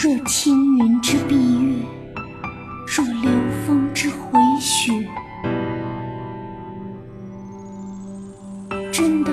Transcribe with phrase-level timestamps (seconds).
[0.00, 1.84] 若青云之蔽月，
[2.86, 3.28] 若流
[3.66, 4.92] 风之回雪，
[8.92, 9.32] 真的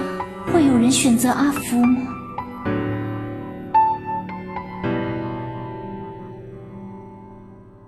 [0.51, 2.01] 会有人选择阿福吗？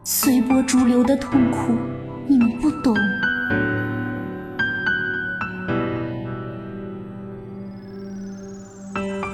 [0.04, 1.76] 随波逐流的痛苦，
[2.28, 2.96] 你们不懂。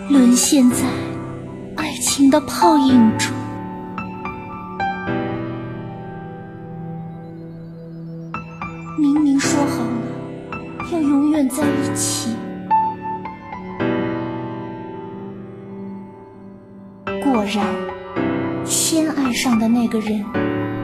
[0.10, 0.86] 沦陷在
[2.04, 3.34] 情的泡影中，
[9.00, 10.60] 明明说好了
[10.92, 12.36] 要永远在一起，
[17.24, 17.66] 果然，
[18.66, 20.24] 先爱上的那个人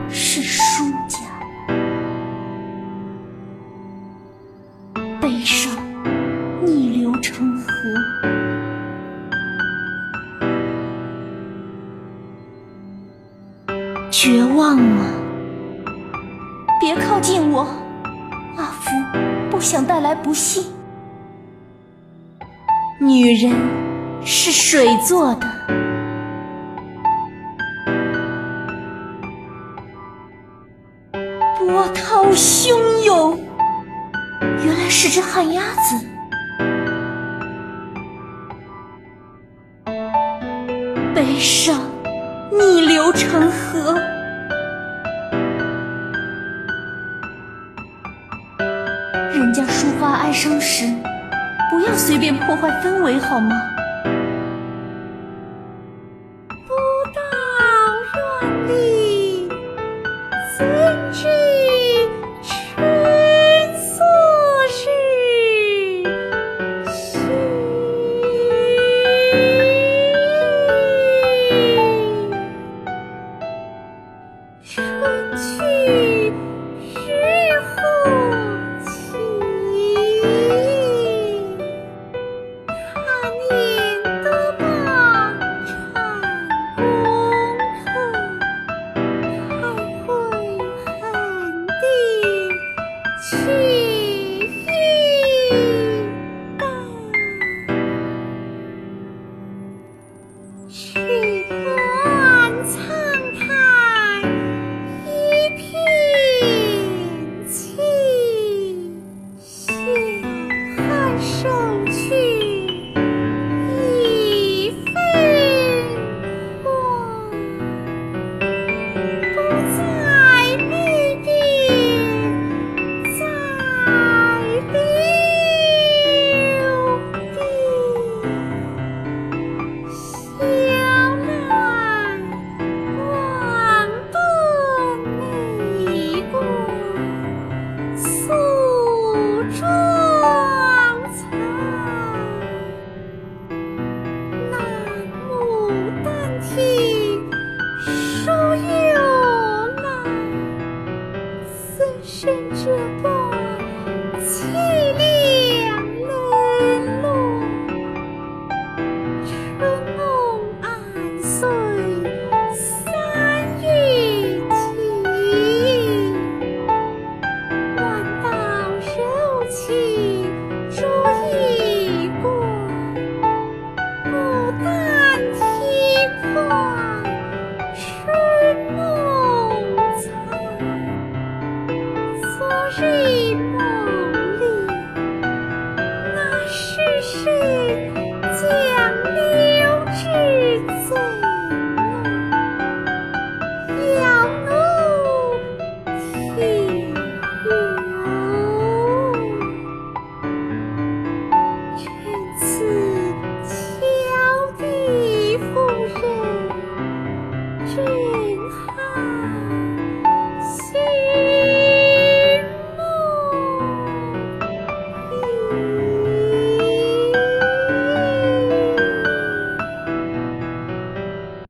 [0.10, 1.20] 是输家，
[5.20, 5.89] 悲伤。
[14.12, 15.06] 绝望吗？
[16.80, 17.68] 别靠近我，
[18.58, 18.90] 阿福
[19.52, 20.64] 不想带来不幸。
[23.00, 23.54] 女人
[24.26, 25.48] 是水做的，
[31.58, 33.40] 波涛汹涌，
[34.42, 36.08] 原来是只旱鸭子。
[41.14, 41.80] 悲伤。
[42.52, 43.94] 逆流成河，
[49.32, 50.86] 人家抒发哀伤时，
[51.70, 53.56] 不要随便破坏氛围，好吗？